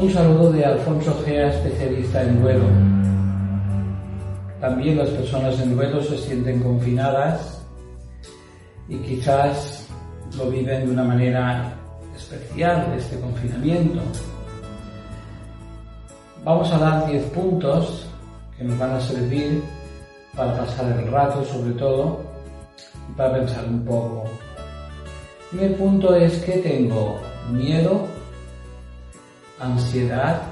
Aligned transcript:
Un 0.00 0.12
saludo 0.12 0.52
de 0.52 0.64
Alfonso 0.64 1.12
Gea, 1.24 1.48
especialista 1.48 2.22
en 2.22 2.40
duelo. 2.40 2.66
También 4.60 4.96
las 4.96 5.08
personas 5.08 5.58
en 5.58 5.74
duelo 5.74 6.00
se 6.00 6.16
sienten 6.18 6.62
confinadas 6.62 7.66
y 8.88 8.96
quizás 8.98 9.88
lo 10.36 10.50
viven 10.50 10.86
de 10.86 10.92
una 10.92 11.02
manera 11.02 11.74
especial 12.14 12.94
este 12.96 13.18
confinamiento. 13.18 14.00
Vamos 16.44 16.72
a 16.72 16.78
dar 16.78 17.10
10 17.10 17.24
puntos 17.30 18.06
que 18.56 18.62
nos 18.62 18.78
van 18.78 18.92
a 18.92 19.00
servir 19.00 19.64
para 20.36 20.58
pasar 20.58 20.96
el 20.96 21.10
rato 21.10 21.44
sobre 21.44 21.72
todo 21.72 22.20
y 23.10 23.16
para 23.16 23.34
pensar 23.34 23.64
un 23.64 23.84
poco. 23.84 24.26
El 25.50 25.58
primer 25.58 25.76
punto 25.76 26.14
es 26.14 26.38
que 26.44 26.58
tengo 26.58 27.18
miedo 27.50 28.17
ansiedad 29.60 30.42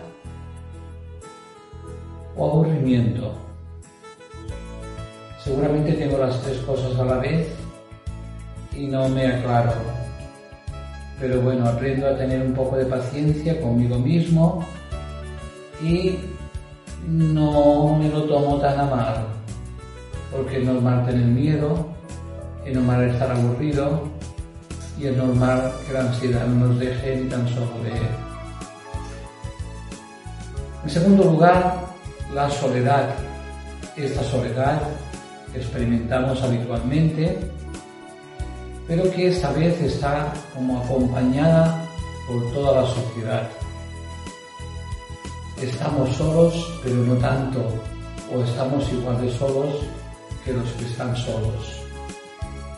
o 2.36 2.50
aburrimiento. 2.50 3.32
Seguramente 5.42 5.92
tengo 5.92 6.18
las 6.18 6.40
tres 6.42 6.58
cosas 6.58 6.98
a 6.98 7.04
la 7.04 7.18
vez 7.18 7.48
y 8.76 8.86
no 8.86 9.08
me 9.08 9.26
aclaro. 9.26 9.72
Pero 11.20 11.40
bueno, 11.40 11.66
aprendo 11.68 12.08
a 12.08 12.16
tener 12.16 12.42
un 12.42 12.52
poco 12.52 12.76
de 12.76 12.86
paciencia 12.86 13.60
conmigo 13.60 13.98
mismo 13.98 14.66
y 15.82 16.18
no 17.08 17.96
me 17.96 18.08
lo 18.08 18.24
tomo 18.24 18.58
tan 18.58 18.80
a 18.80 18.84
mal. 18.84 19.26
Porque 20.30 20.58
es 20.58 20.64
normal 20.64 21.06
tener 21.06 21.24
miedo, 21.24 21.86
es 22.64 22.74
normal 22.74 23.08
estar 23.08 23.30
aburrido 23.30 24.02
y 24.98 25.06
es 25.06 25.16
normal 25.16 25.72
que 25.86 25.92
la 25.92 26.00
ansiedad 26.00 26.46
no 26.46 26.66
nos 26.66 26.78
deje 26.78 27.16
ni 27.16 27.28
tan 27.28 27.48
solo 27.48 27.70
leer. 27.84 28.25
En 30.86 30.92
segundo 30.92 31.24
lugar, 31.24 31.84
la 32.32 32.48
soledad. 32.48 33.08
Esta 33.96 34.22
soledad 34.22 34.80
que 35.50 35.58
experimentamos 35.58 36.40
habitualmente, 36.40 37.36
pero 38.86 39.10
que 39.10 39.26
esta 39.26 39.50
vez 39.50 39.80
está 39.80 40.32
como 40.54 40.78
acompañada 40.78 41.84
por 42.28 42.52
toda 42.52 42.82
la 42.82 42.86
sociedad. 42.86 43.48
Estamos 45.60 46.14
solos, 46.14 46.78
pero 46.84 46.94
no 46.98 47.16
tanto, 47.16 47.64
o 48.32 48.44
estamos 48.44 48.88
igual 48.92 49.20
de 49.20 49.32
solos 49.32 49.74
que 50.44 50.52
los 50.52 50.70
que 50.74 50.84
están 50.84 51.16
solos. 51.16 51.82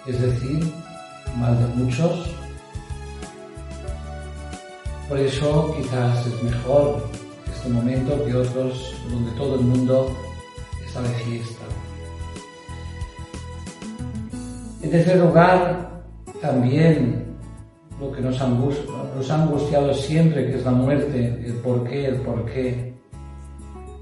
Es 0.07 0.19
decir, 0.19 0.65
más 1.37 1.61
de 1.61 1.67
muchos. 1.75 2.31
Por 5.11 5.19
eso 5.19 5.77
quizás 5.77 6.27
es 6.27 6.43
mejor 6.43 7.07
este 7.59 7.71
momento 7.71 8.25
que 8.25 8.35
otros 8.37 8.95
donde 9.11 9.33
todo 9.33 9.57
el 9.57 9.63
mundo 9.63 10.17
está 10.87 11.03
de 11.03 11.09
fiesta. 11.09 11.65
En 14.81 14.91
tercer 14.93 15.19
lugar, 15.19 16.05
también 16.41 17.25
lo 18.01 18.13
que 18.13 18.21
nos, 18.21 18.39
nos 18.39 19.31
ha 19.31 19.43
angustiado 19.43 19.93
siempre, 19.93 20.47
que 20.47 20.55
es 20.59 20.65
la 20.65 20.71
muerte, 20.71 21.43
el 21.45 21.55
por 21.55 21.83
qué, 21.83 22.07
el 22.07 22.21
por 22.21 22.45
qué. 22.45 22.95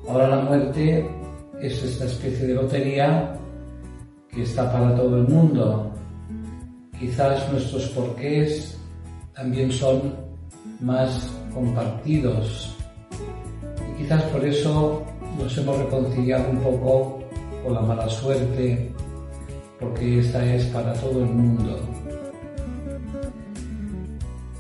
Ahora 0.07 0.29
la 0.29 0.43
muerte 0.43 1.09
es 1.59 1.83
esta 1.83 2.05
especie 2.05 2.49
de 2.49 2.55
lotería 2.55 3.39
que 4.29 4.43
está 4.43 4.71
para 4.71 4.95
todo 4.95 5.17
el 5.17 5.29
mundo. 5.29 5.91
Quizás 7.01 7.51
nuestros 7.51 7.89
porqués 7.89 8.79
también 9.35 9.73
son 9.73 10.15
más 10.81 11.33
compartidos 11.55 12.76
Quizás 13.97 14.23
por 14.25 14.45
eso 14.45 15.03
nos 15.39 15.57
hemos 15.57 15.79
reconciliado 15.79 16.51
un 16.51 16.59
poco 16.59 17.19
con 17.65 17.75
la 17.75 17.81
mala 17.81 18.09
suerte, 18.09 18.93
porque 19.81 20.21
esta 20.21 20.45
es 20.45 20.65
para 20.67 20.93
todo 20.95 21.21
el 21.21 21.27
mundo. 21.27 21.79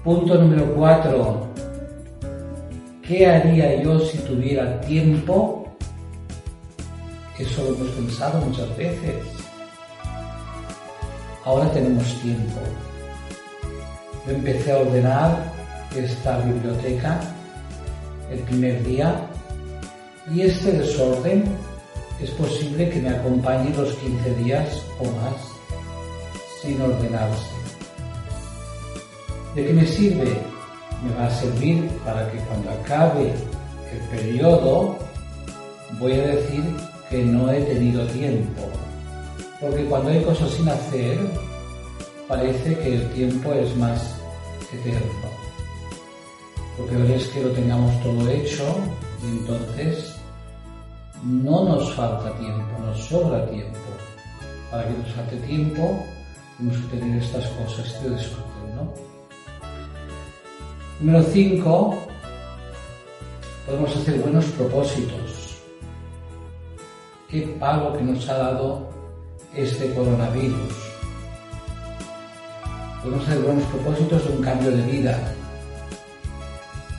Punto 0.02 0.34
número 0.36 0.74
cuatro. 0.74 1.46
¿Qué 3.02 3.26
haría 3.26 3.82
yo 3.82 4.00
si 4.00 4.18
tuviera 4.18 4.80
tiempo? 4.80 5.68
Eso 7.38 7.62
lo 7.62 7.74
hemos 7.74 7.88
pensado 7.90 8.40
muchas 8.40 8.76
veces. 8.76 9.16
Ahora 11.44 11.70
tenemos 11.72 12.04
tiempo. 12.22 12.58
Yo 14.26 14.32
empecé 14.34 14.72
a 14.72 14.78
ordenar 14.78 15.52
esta 15.94 16.38
biblioteca 16.38 17.20
el 18.30 18.40
primer 18.40 18.82
día 18.84 19.26
y 20.34 20.42
este 20.42 20.72
desorden 20.72 21.44
es 22.20 22.30
posible 22.30 22.90
que 22.90 23.00
me 23.00 23.10
acompañe 23.10 23.74
los 23.76 23.94
15 23.94 24.34
días 24.36 24.82
o 24.98 25.04
más 25.04 25.36
sin 26.62 26.80
ordenarse. 26.80 27.54
¿De 29.54 29.66
qué 29.66 29.72
me 29.72 29.86
sirve? 29.86 30.36
Me 31.04 31.14
va 31.14 31.26
a 31.26 31.30
servir 31.30 31.88
para 32.04 32.30
que 32.30 32.38
cuando 32.38 32.70
acabe 32.70 33.32
el 33.92 34.18
periodo 34.18 34.96
voy 35.98 36.12
a 36.12 36.26
decir 36.26 36.64
que 37.10 37.24
no 37.24 37.50
he 37.52 37.60
tenido 37.62 38.06
tiempo. 38.08 38.62
Porque 39.60 39.84
cuando 39.84 40.10
hay 40.10 40.22
cosas 40.22 40.50
sin 40.50 40.68
hacer, 40.68 41.18
parece 42.28 42.76
que 42.78 42.96
el 42.96 43.10
tiempo 43.10 43.52
es 43.52 43.74
más 43.76 44.16
eterno. 44.72 45.45
Lo 46.78 46.84
peor 46.86 47.10
es 47.10 47.26
que 47.28 47.42
lo 47.42 47.50
tengamos 47.50 48.02
todo 48.02 48.28
hecho 48.28 48.64
y 49.22 49.38
entonces 49.38 50.14
no 51.22 51.64
nos 51.64 51.94
falta 51.94 52.36
tiempo, 52.38 52.78
nos 52.84 52.98
sobra 52.98 53.48
tiempo. 53.48 53.78
Para 54.70 54.86
que 54.86 54.98
nos 54.98 55.08
falte 55.12 55.36
tiempo, 55.38 56.04
tenemos 56.58 56.78
que 56.82 56.96
tener 56.98 57.22
estas 57.22 57.46
cosas 57.48 58.02
de 58.02 58.10
desorden, 58.10 58.76
¿no? 58.76 58.92
Número 61.00 61.22
5. 61.22 61.98
Podemos 63.66 63.96
hacer 63.96 64.18
buenos 64.20 64.44
propósitos. 64.46 65.56
Qué 67.28 67.42
pago 67.58 67.92
que 67.96 68.02
nos 68.04 68.28
ha 68.28 68.38
dado 68.38 68.88
este 69.54 69.92
coronavirus. 69.94 70.74
Podemos 73.02 73.26
hacer 73.26 73.38
buenos 73.40 73.64
propósitos 73.64 74.26
de 74.26 74.36
un 74.36 74.42
cambio 74.42 74.70
de 74.70 74.82
vida, 74.82 75.34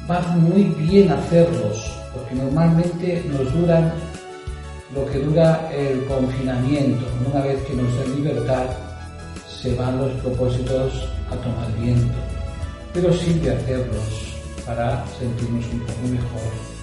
va 0.09 0.22
muy 0.22 0.63
bien 0.63 1.12
hacerlos, 1.12 1.91
porque 2.13 2.35
normalmente 2.35 3.23
nos 3.29 3.53
duran 3.53 3.94
lo 4.94 5.06
que 5.07 5.19
dura 5.19 5.69
el 5.72 6.06
confinamiento. 6.06 7.06
Una 7.29 7.41
vez 7.41 7.62
que 7.63 7.73
nos 7.73 7.94
den 8.00 8.16
libertad, 8.16 8.66
se 9.48 9.75
van 9.75 9.98
los 9.98 10.12
propósitos 10.21 11.09
a 11.31 11.36
tomar 11.36 11.71
viento. 11.80 12.18
Pero 12.94 13.12
sirve 13.13 13.51
hacerlos 13.51 14.36
para 14.65 15.06
sentirnos 15.19 15.65
un 15.74 15.80
poco 15.81 16.07
mejor. 16.10 16.77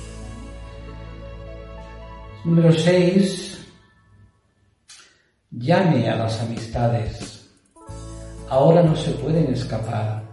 Número 2.44 2.73
6. 2.73 3.67
Llame 5.50 6.11
a 6.11 6.17
las 6.17 6.41
amistades. 6.41 7.49
Ahora 8.50 8.82
no 8.82 8.94
se 8.94 9.12
pueden 9.12 9.53
escapar. 9.53 10.24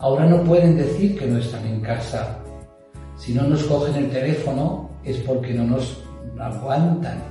Ahora 0.00 0.24
no 0.24 0.42
pueden 0.44 0.78
decir 0.78 1.18
que 1.18 1.26
no 1.26 1.38
están 1.38 1.66
en 1.66 1.80
casa. 1.82 2.38
Si 3.16 3.34
no 3.34 3.42
nos 3.42 3.62
cogen 3.64 3.96
el 3.96 4.10
teléfono 4.10 4.88
es 5.04 5.18
porque 5.18 5.52
no 5.52 5.64
nos 5.64 6.02
aguantan. 6.38 7.22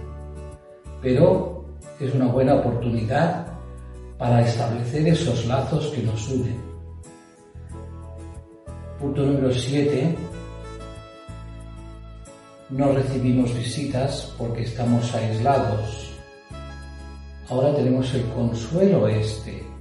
Pero 1.01 1.65
es 1.99 2.13
una 2.13 2.27
buena 2.27 2.55
oportunidad 2.55 3.47
para 4.19 4.41
establecer 4.41 5.07
esos 5.07 5.47
lazos 5.47 5.87
que 5.87 6.03
nos 6.03 6.29
unen. 6.29 6.61
Punto 8.99 9.25
número 9.25 9.51
7. 9.51 10.15
No 12.69 12.91
recibimos 12.91 13.51
visitas 13.55 14.31
porque 14.37 14.61
estamos 14.61 15.15
aislados. 15.15 16.13
ahora 17.49 17.73
tenemos 17.73 18.13
el 18.13 18.25
consuelo 18.25 19.07
este. 19.07 19.78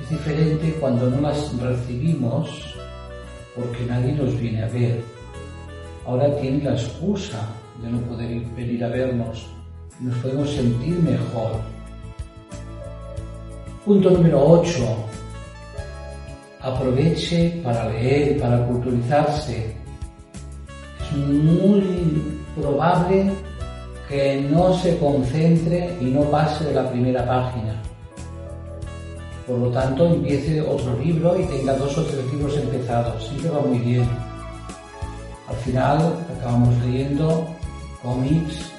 Es 0.00 0.10
diferente 0.10 0.76
cuando 0.80 1.10
no 1.10 1.20
las 1.20 1.56
recibimos 1.58 2.74
porque 3.54 3.84
nadie 3.86 4.12
nos 4.12 4.38
viene 4.40 4.62
a 4.62 4.68
ver. 4.68 5.02
Ahora 6.06 6.34
tiene 6.40 6.64
la 6.64 6.72
excusa 6.72 7.48
de 7.82 7.90
no 7.90 8.00
poder 8.02 8.40
venir 8.56 8.84
a 8.84 8.88
vernos 8.88 9.48
nos 10.00 10.16
podemos 10.18 10.50
sentir 10.50 10.94
mejor. 11.00 11.60
Punto 13.84 14.10
número 14.10 14.60
8. 14.60 14.96
Aproveche 16.60 17.60
para 17.64 17.88
leer, 17.88 18.40
para 18.40 18.64
culturizarse. 18.66 19.74
Es 21.00 21.16
muy 21.16 22.38
probable 22.54 23.32
que 24.08 24.40
no 24.50 24.72
se 24.74 24.96
concentre 24.98 25.96
y 26.00 26.04
no 26.06 26.22
pase 26.30 26.64
de 26.66 26.74
la 26.74 26.90
primera 26.90 27.26
página. 27.26 27.82
Por 29.48 29.58
lo 29.60 29.70
tanto, 29.70 30.04
empiece 30.04 30.60
otro 30.60 30.94
libro 30.98 31.40
y 31.40 31.44
tenga 31.46 31.72
dos 31.72 31.96
o 31.96 32.04
tres 32.04 32.22
libros 32.30 32.54
empezados. 32.58 33.26
Siempre 33.26 33.48
va 33.48 33.60
muy 33.62 33.78
bien. 33.78 34.06
Al 35.48 35.56
final 35.56 36.14
acabamos 36.36 36.76
leyendo 36.84 37.48
cómics 38.02 38.70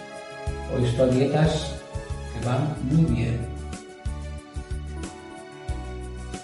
o 0.72 0.80
historietas 0.80 1.74
que 2.32 2.46
van 2.46 2.76
muy 2.84 3.16
bien. 3.16 3.40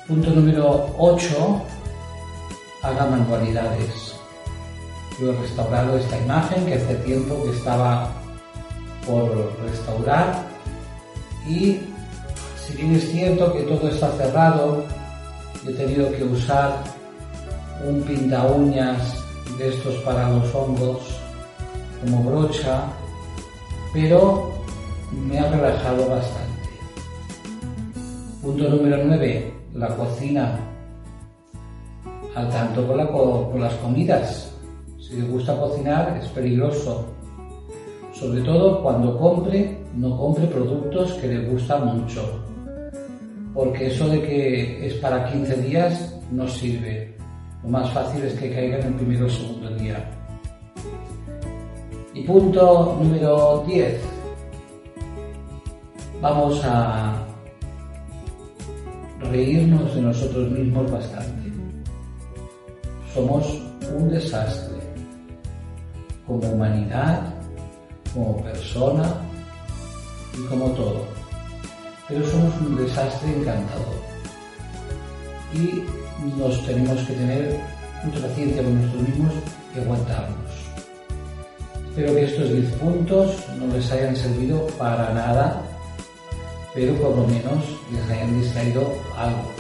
Punto 0.07 0.31
número 0.31 0.89
8. 0.97 1.61
Haga 2.81 3.05
manualidades. 3.05 4.15
Yo 5.19 5.31
he 5.31 5.37
restaurado 5.37 5.99
esta 5.99 6.17
imagen 6.17 6.65
que 6.65 6.73
hace 6.73 6.95
tiempo 6.95 7.43
que 7.43 7.51
estaba 7.51 8.11
por 9.05 9.55
restaurar 9.63 10.47
y 11.47 11.79
bien 12.75 12.95
es 12.95 13.11
cierto 13.11 13.53
que 13.53 13.61
todo 13.63 13.87
está 13.89 14.11
cerrado, 14.11 14.83
he 15.67 15.71
tenido 15.71 16.11
que 16.11 16.23
usar 16.23 16.83
un 17.87 18.01
pinta 18.01 18.45
uñas 18.47 19.23
de 19.57 19.69
estos 19.69 19.95
para 20.03 20.29
los 20.29 20.53
hongos 20.53 20.99
como 22.01 22.23
brocha, 22.23 22.83
pero 23.93 24.51
me 25.11 25.39
ha 25.39 25.49
relajado 25.49 26.09
bastante. 26.09 26.69
Punto 28.41 28.69
número 28.69 29.03
9. 29.05 29.53
La 29.73 29.87
cocina. 29.95 30.59
Al 32.35 32.49
tanto 32.49 32.85
con, 32.85 33.51
con 33.51 33.61
las 33.61 33.73
comidas. 33.75 34.51
Si 34.99 35.15
le 35.15 35.27
gusta 35.27 35.57
cocinar 35.57 36.17
es 36.21 36.27
peligroso 36.29 37.05
sobre 38.15 38.41
todo 38.41 38.81
cuando 38.81 39.17
compre, 39.17 39.77
no 39.93 40.17
compre 40.17 40.47
productos 40.47 41.11
que 41.13 41.27
le 41.27 41.49
gustan 41.49 41.99
mucho. 41.99 42.21
Porque 43.55 43.87
eso 43.87 44.07
de 44.09 44.21
que 44.21 44.85
es 44.85 44.93
para 44.95 45.31
15 45.31 45.55
días 45.61 46.13
no 46.29 46.47
sirve. 46.47 47.15
Lo 47.63 47.69
más 47.69 47.89
fácil 47.91 48.23
es 48.23 48.33
que 48.33 48.53
caiga 48.53 48.79
en 48.79 48.87
el 48.87 48.93
primero 48.95 49.25
o 49.25 49.29
segundo 49.29 49.69
día. 49.75 50.07
Y 52.13 52.21
punto 52.23 52.97
número 53.01 53.63
10. 53.65 53.99
Vamos 56.21 56.61
a 56.65 57.25
reírnos 59.21 59.95
de 59.95 60.01
nosotros 60.01 60.51
mismos 60.51 60.91
bastante. 60.91 61.51
Somos 63.13 63.61
un 63.97 64.09
desastre. 64.09 64.75
Como 66.27 66.49
humanidad 66.49 67.35
como 68.15 68.41
persona 68.41 69.13
y 70.33 70.47
como 70.47 70.67
todo. 70.71 71.14
Pero 72.07 72.25
somos 72.27 72.53
un 72.61 72.75
desastre 72.77 73.29
encantador. 73.35 73.95
Y 75.53 75.83
nos 76.37 76.65
tenemos 76.65 76.99
que 77.01 77.13
tener 77.13 77.59
mucha 78.03 78.27
paciencia 78.27 78.63
con 78.63 78.81
nosotros 78.81 79.09
mismos 79.09 79.33
y 79.75 79.79
aguantarnos. 79.79 80.51
Espero 81.89 82.13
que 82.13 82.23
estos 82.25 82.51
10 82.51 82.71
puntos 82.73 83.35
no 83.57 83.73
les 83.73 83.91
hayan 83.91 84.15
servido 84.15 84.67
para 84.77 85.13
nada, 85.13 85.61
pero 86.73 86.93
por 86.95 87.15
lo 87.15 87.27
menos 87.27 87.63
les 87.91 88.09
hayan 88.11 88.39
distraído 88.39 88.81
algo. 89.17 89.51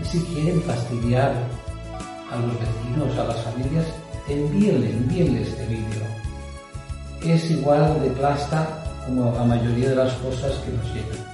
Y 0.00 0.04
si 0.06 0.20
quieren 0.24 0.62
fastidiar 0.62 1.34
a 2.30 2.36
los 2.36 2.52
vecinos, 2.58 3.18
a 3.18 3.24
las 3.24 3.40
familias, 3.42 3.86
envíenle, 4.28 4.90
envíenle 4.90 5.42
este 5.42 5.66
vídeo 5.66 6.24
es 7.32 7.50
igual 7.50 8.02
de 8.02 8.10
plasta 8.10 8.84
como 9.06 9.32
la 9.32 9.44
mayoría 9.44 9.90
de 9.90 9.96
las 9.96 10.12
cosas 10.14 10.52
que 10.58 10.72
nos 10.72 10.94
llegan. 10.94 11.33